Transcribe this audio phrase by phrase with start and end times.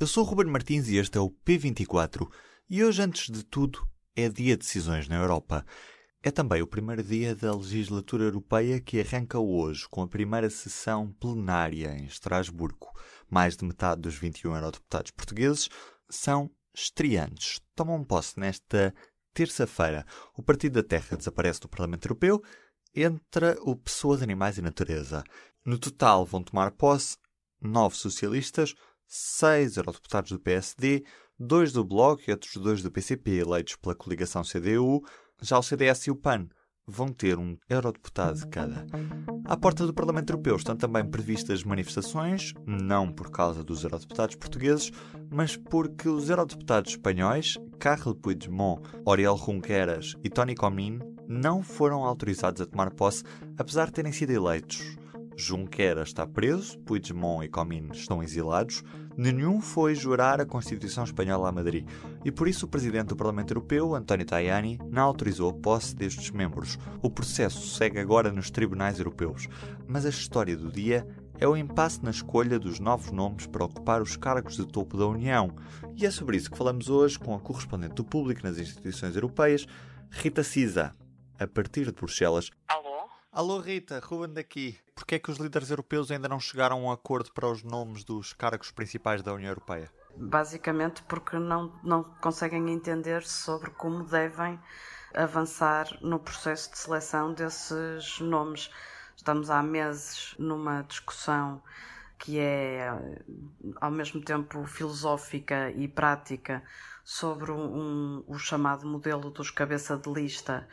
[0.00, 2.30] Eu sou o Ruben Martins e este é o P24.
[2.70, 3.84] E hoje, antes de tudo,
[4.14, 5.66] é dia de decisões na Europa.
[6.22, 11.10] É também o primeiro dia da legislatura europeia que arranca hoje, com a primeira sessão
[11.14, 12.92] plenária em Estrasburgo.
[13.28, 15.68] Mais de metade dos 21 eurodeputados portugueses
[16.08, 17.60] são estreantes.
[17.74, 18.94] Tomam posse nesta
[19.34, 20.06] terça-feira.
[20.36, 22.40] O Partido da Terra desaparece do Parlamento Europeu,
[22.94, 25.24] entra o Pessoas, Animais e Natureza.
[25.64, 27.16] No total vão tomar posse
[27.60, 28.76] nove socialistas,
[29.08, 31.02] seis eurodeputados do PSD,
[31.38, 35.02] dois do Bloco e outros dois do PCP, eleitos pela coligação CDU.
[35.40, 36.48] Já o CDS e o PAN
[36.86, 38.86] vão ter um eurodeputado cada.
[39.44, 44.90] À porta do Parlamento Europeu estão também previstas manifestações, não por causa dos eurodeputados portugueses,
[45.30, 50.98] mas porque os eurodeputados espanhóis, Carles Puigdemont, Oriol Junqueras e Tony Comín,
[51.28, 53.22] não foram autorizados a tomar posse,
[53.58, 54.97] apesar de terem sido eleitos.
[55.40, 58.82] Junqueras está preso, Puigdemont e Comín estão exilados,
[59.16, 61.88] nenhum foi jurar a Constituição Espanhola a Madrid
[62.24, 66.32] e por isso o Presidente do Parlamento Europeu, António Tajani, não autorizou a posse destes
[66.32, 66.76] membros.
[67.00, 69.46] O processo segue agora nos tribunais europeus,
[69.86, 71.06] mas a história do dia
[71.38, 75.06] é o impasse na escolha dos novos nomes para ocupar os cargos de topo da
[75.06, 75.54] União.
[75.94, 79.66] E é sobre isso que falamos hoje com a correspondente do público nas instituições europeias,
[80.10, 80.92] Rita Cisa,
[81.38, 82.50] a partir de Bruxelas.
[83.30, 83.60] Alô?
[83.60, 84.78] Rita, Ruben daqui.
[84.94, 88.02] Porquê é que os líderes europeus ainda não chegaram a um acordo para os nomes
[88.02, 89.92] dos cargos principais da União Europeia?
[90.16, 94.58] Basicamente porque não, não conseguem entender sobre como devem
[95.14, 98.70] avançar no processo de seleção desses nomes.
[99.14, 101.62] Estamos há meses numa discussão
[102.18, 102.88] que é
[103.80, 106.62] ao mesmo tempo filosófica e prática
[107.04, 110.66] sobre um, o chamado modelo dos cabeça de lista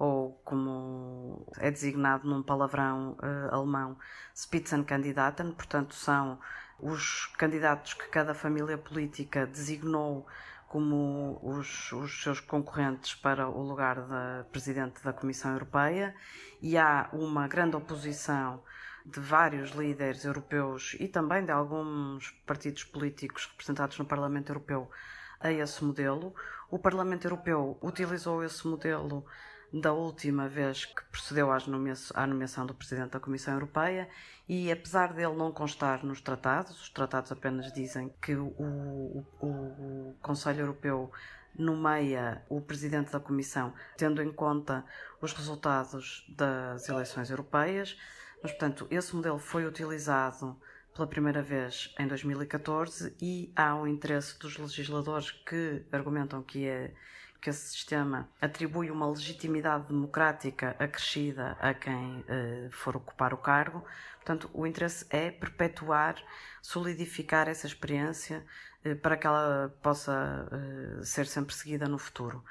[0.00, 3.98] ou como é designado num palavrão uh, alemão,
[4.34, 6.40] Spitzenkandidaten, portanto são
[6.78, 10.26] os candidatos que cada família política designou
[10.66, 16.14] como os, os, seus concorrentes para o lugar de presidente da Comissão Europeia
[16.62, 18.62] e há uma grande oposição
[19.04, 24.90] de vários líderes europeus e também de alguns partidos políticos representados no Parlamento Europeu
[25.38, 26.34] a esse modelo.
[26.70, 29.26] O Parlamento Europeu utilizou esse modelo
[29.72, 34.08] da última vez que procedeu à nomeação do Presidente da Comissão Europeia
[34.48, 40.16] e, apesar dele não constar nos tratados, os tratados apenas dizem que o, o, o
[40.20, 41.12] Conselho Europeu
[41.56, 44.84] nomeia o Presidente da Comissão tendo em conta
[45.20, 47.96] os resultados das eleições europeias,
[48.42, 50.58] mas, portanto, esse modelo foi utilizado
[50.94, 56.92] pela primeira vez em 2014 e há um interesse dos legisladores que argumentam que é
[57.40, 63.84] que esse sistema atribui uma legitimidade democrática acrescida a quem uh, for ocupar o cargo.
[64.16, 66.16] Portanto, o interesse é perpetuar,
[66.60, 68.44] solidificar essa experiência
[68.84, 72.44] uh, para que ela possa uh, ser sempre seguida no futuro.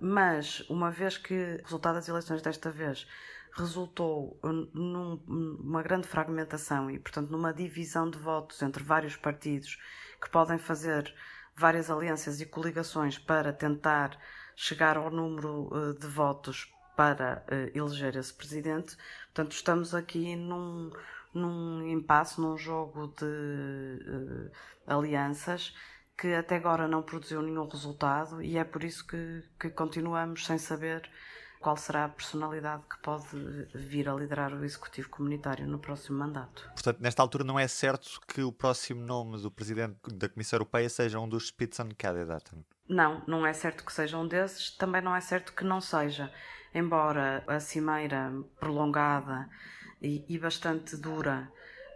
[0.00, 3.06] mas, uma vez que o resultado das eleições desta vez
[3.52, 4.38] resultou
[4.74, 9.78] numa grande fragmentação e, portanto, numa divisão de votos entre vários partidos
[10.20, 11.14] que podem fazer
[11.56, 14.18] várias alianças e coligações para tentar
[14.54, 18.96] chegar ao número uh, de votos para uh, eleger esse presidente.
[19.26, 20.90] Portanto, estamos aqui num,
[21.32, 24.50] num impasse, num jogo de uh,
[24.86, 25.74] alianças
[26.16, 30.56] que até agora não produziu nenhum resultado e é por isso que, que continuamos sem
[30.56, 31.08] saber
[31.60, 33.26] qual será a personalidade que pode
[33.74, 36.68] vir a liderar o Executivo Comunitário no próximo mandato.
[36.74, 40.88] Portanto, nesta altura não é certo que o próximo nome do Presidente da Comissão Europeia
[40.88, 42.64] seja um dos Spitzenkandidaten?
[42.88, 46.30] Não, não é certo que seja um desses, também não é certo que não seja.
[46.74, 49.48] Embora a cimeira prolongada
[50.00, 51.50] e, e bastante dura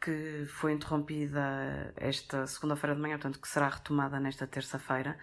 [0.00, 5.18] que foi interrompida esta segunda-feira de manhã, portanto que será retomada nesta terça-feira,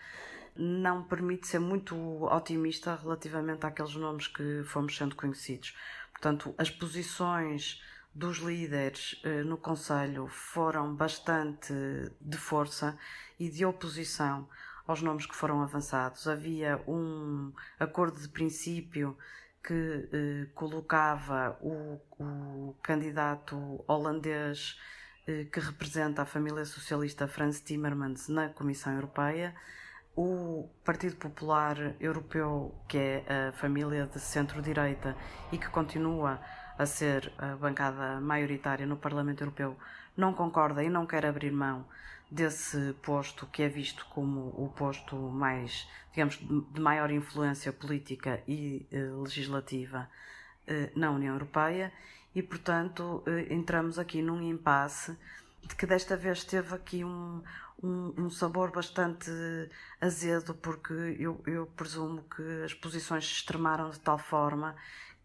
[0.55, 1.95] não permite ser muito
[2.25, 5.75] otimista relativamente àqueles nomes que fomos sendo conhecidos.
[6.11, 7.81] Portanto, as posições
[8.13, 11.73] dos líderes eh, no Conselho foram bastante
[12.21, 12.97] de força
[13.39, 14.47] e de oposição
[14.87, 16.27] aos nomes que foram avançados.
[16.27, 19.17] Havia um acordo de princípio
[19.63, 24.77] que eh, colocava o, o candidato holandês
[25.25, 29.55] que representa a família socialista Franz Timmermans na Comissão Europeia,
[30.15, 35.15] o Partido Popular Europeu, que é a família de centro-direita
[35.51, 36.39] e que continua
[36.77, 39.77] a ser a bancada maioritária no Parlamento Europeu,
[40.15, 41.85] não concorda e não quer abrir mão
[42.29, 48.87] desse posto que é visto como o posto mais, digamos, de maior influência política e
[48.91, 50.09] eh, legislativa
[50.67, 51.91] eh, na União Europeia.
[52.33, 55.15] E, portanto, eh, entramos aqui num impasse
[55.61, 57.41] de que desta vez teve aqui um,
[57.83, 59.29] um, sabor bastante
[60.01, 64.75] azedo, porque eu, eu presumo que as posições se extremaram de tal forma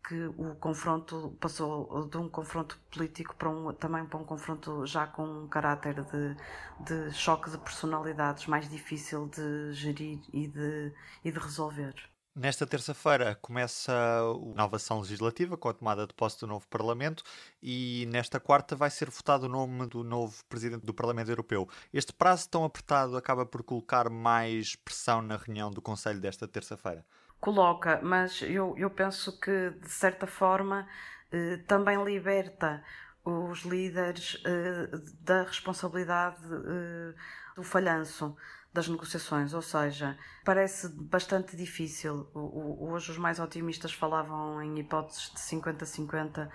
[0.07, 5.07] que o confronto passou de um confronto político para um, também para um confronto já
[5.07, 6.37] com um caráter de,
[6.81, 10.93] de choque de personalidades mais difícil de gerir e de,
[11.25, 11.95] e de resolver.
[12.39, 17.25] Nesta terça-feira começa a inovação legislativa com a tomada de posse do novo Parlamento
[17.61, 21.69] e nesta quarta vai ser votado o nome do novo Presidente do Parlamento Europeu.
[21.93, 27.05] Este prazo tão apertado acaba por colocar mais pressão na reunião do Conselho desta terça-feira?
[27.41, 30.87] Coloca, mas eu, eu penso que de certa forma
[31.33, 32.85] eh, também liberta
[33.25, 34.89] os líderes eh,
[35.23, 37.15] da responsabilidade eh,
[37.57, 38.37] do falhanço
[38.73, 42.29] das negociações, ou seja, parece bastante difícil.
[42.35, 46.49] Hoje os mais otimistas falavam em hipóteses de 50-50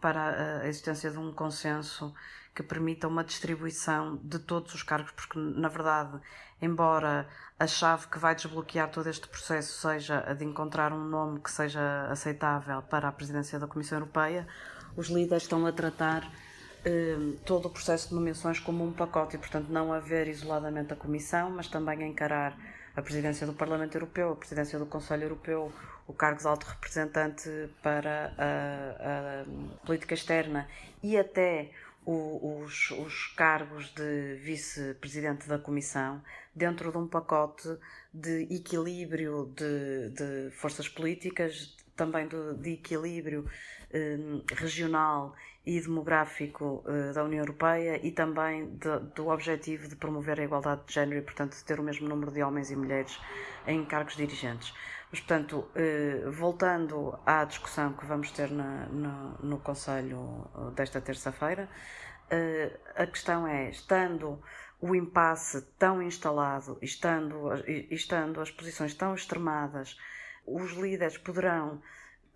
[0.00, 2.14] para a existência de um consenso
[2.54, 6.20] que permita uma distribuição de todos os cargos, porque na verdade,
[6.62, 7.26] embora
[7.58, 11.50] a chave que vai desbloquear todo este processo seja a de encontrar um nome que
[11.50, 14.46] seja aceitável para a presidência da Comissão Europeia,
[14.96, 16.30] os líderes estão a tratar
[16.84, 20.96] Ehm, todo o processo de nomeações como um pacote e, portanto, não haver isoladamente a
[20.96, 22.58] Comissão, mas também encarar
[22.94, 25.72] a presidência do Parlamento Europeu, a presidência do Conselho Europeu,
[26.06, 27.48] o cargo de alto representante
[27.82, 30.68] para a, a política externa
[31.02, 31.70] e até
[32.06, 36.22] os, os, cargos de vice-presidente da Comissão
[36.54, 37.68] dentro de um pacote
[38.12, 43.48] de equilíbrio de, de forças políticas, também de, de equilíbrio
[43.92, 44.18] eh,
[44.54, 45.34] regional
[45.66, 50.82] e demográfico uh, da União Europeia e também de, do objetivo de promover a igualdade
[50.86, 53.18] de género e, portanto, de ter o mesmo número de homens e mulheres
[53.66, 54.74] em cargos dirigentes.
[55.14, 61.68] Mas, portanto, uh, voltando à discussão que vamos ter na, no, no Conselho desta terça-feira,
[62.32, 64.42] uh, a questão é, estando
[64.80, 67.52] o impasse tão instalado, estando,
[67.92, 69.96] estando as posições tão extremadas,
[70.44, 71.80] os líderes poderão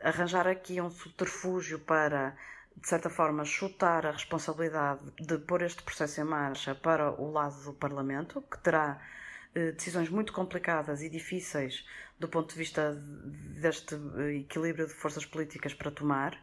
[0.00, 2.36] arranjar aqui um subterfúgio para
[2.76, 7.60] de certa forma, chutar a responsabilidade de pôr este processo em marcha para o lado
[7.64, 9.27] do Parlamento, que terá eh,
[9.76, 11.84] decisões muito complicadas e difíceis
[12.18, 12.94] do ponto de vista
[13.60, 16.38] deste eh, equilíbrio de forças políticas para tomar,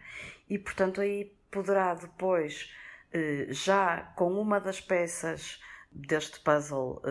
[0.49, 2.73] e portanto aí poderá depois,
[3.13, 5.59] eh, já com uma das peças
[5.91, 7.01] deste puzzle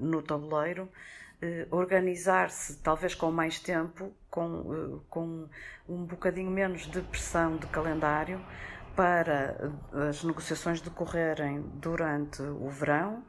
[0.00, 0.88] no tabuleiro,
[1.68, 5.48] organizar-se, talvez com mais tempo, com, com
[5.88, 8.40] um bocadinho menos de pressão de calendário
[8.94, 9.72] para
[10.08, 13.24] as negociações decorrerem durante o verão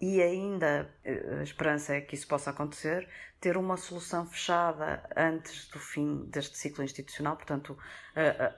[0.00, 0.90] e ainda
[1.38, 3.08] a esperança é que isso possa acontecer,
[3.40, 7.36] ter uma solução fechada antes do fim deste ciclo institucional.
[7.36, 7.76] Portanto,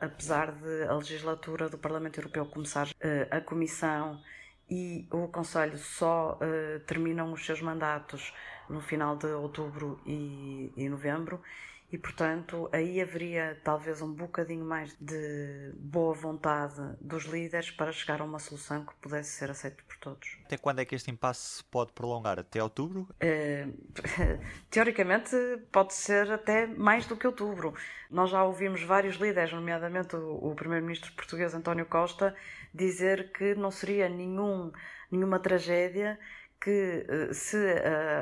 [0.00, 2.88] apesar de a legislatura do Parlamento Europeu começar,
[3.30, 4.20] a Comissão
[4.68, 6.38] e o Conselho só
[6.86, 8.32] terminam os seus mandatos
[8.68, 11.40] no final de outubro e, e novembro
[11.90, 18.20] e portanto aí haveria talvez um bocadinho mais de boa vontade dos líderes para chegar
[18.20, 20.38] a uma solução que pudesse ser aceita por todos.
[20.44, 22.38] Até quando é que este impasse se pode prolongar?
[22.38, 23.08] Até outubro?
[23.18, 23.66] É,
[24.70, 25.34] teoricamente
[25.72, 27.74] pode ser até mais do que outubro.
[28.10, 32.34] Nós já ouvimos vários líderes, nomeadamente o, o primeiro-ministro português António Costa,
[32.72, 34.70] dizer que não seria nenhum,
[35.10, 36.18] nenhuma tragédia
[36.60, 37.56] que eh, se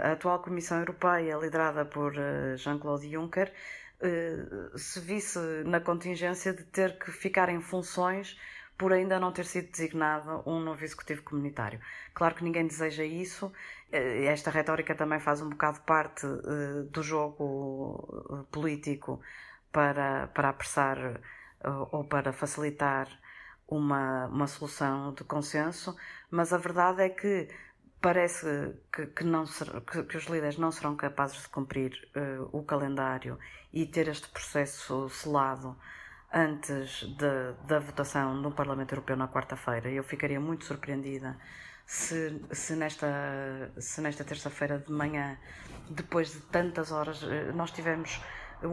[0.04, 3.52] a atual Comissão Europeia, liderada por eh, Jean-Claude Juncker,
[4.00, 4.36] eh,
[4.76, 8.38] se visse na contingência de ter que ficar em funções
[8.78, 11.80] por ainda não ter sido designado um novo executivo comunitário.
[12.12, 13.50] Claro que ninguém deseja isso.
[13.90, 16.26] Esta retórica também faz um bocado parte
[16.90, 19.18] do jogo político
[19.72, 20.98] para, para apressar
[21.90, 23.08] ou para facilitar
[23.66, 25.96] uma, uma solução de consenso,
[26.30, 27.48] mas a verdade é que
[28.00, 32.48] parece que, que não ser, que, que, os líderes não serão capazes de cumprir uh,
[32.56, 33.38] o calendário
[33.72, 35.76] e ter este processo selado
[36.32, 39.90] antes de, da votação no Parlamento Europeu na quarta-feira.
[39.90, 41.36] Eu ficaria muito surpreendida
[41.86, 45.38] se, se nesta, se nesta terça-feira de manhã,
[45.88, 48.20] depois de tantas horas, eh, nós tivemos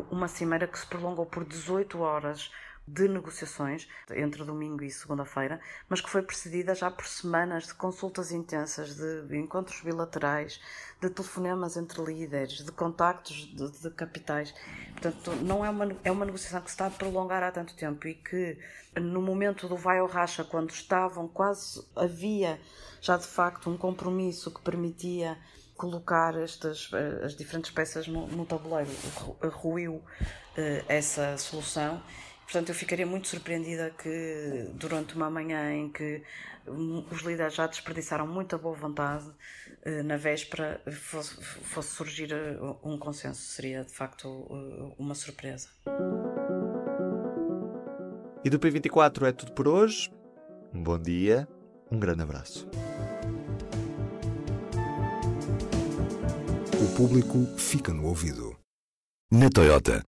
[0.10, 2.52] uma cimeira que se prolongou por 18 horas
[2.88, 8.32] de negociações entre domingo e segunda-feira, mas que foi precedida já por semanas de consultas
[8.32, 10.60] intensas, de encontros bilaterais,
[11.02, 14.54] de telefonemas entre líderes, de contactos de, de capitais.
[14.92, 18.08] Portanto, não é uma, é uma negociação que se está a prolongar há tanto tempo
[18.08, 18.58] e que
[19.00, 22.60] no momento do vai ou racha, quando estavam quase havia
[23.02, 25.38] já de facto um compromisso que permitia
[25.76, 28.92] colocar estas eh, as diferentes peças no, no tabuleiro
[29.42, 30.04] ruiu uh,
[30.88, 32.02] essa solução
[32.54, 36.22] Portanto, eu ficaria muito surpreendida que durante uma manhã em que
[36.68, 42.30] os líderes já desperdiçaram muita boa vontade, uh, na véspera fosse, fosse surgir
[42.84, 43.42] um consenso.
[43.42, 44.28] Seria de facto
[45.00, 45.70] uma surpresa.
[48.46, 50.12] E do P24 é tudo por hoje.
[50.72, 51.48] Um bom dia,
[51.90, 52.70] um grande abraço.
[56.80, 58.56] O público fica no ouvido.
[59.32, 60.04] Na Toyota,